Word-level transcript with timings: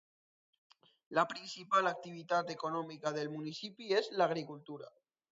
La 1.17 1.25
principal 1.33 1.89
activitat 1.89 2.49
econòmica 2.53 3.11
del 3.19 3.29
municipi 3.35 3.91
és 3.99 4.09
l'agricultura. 4.23 4.91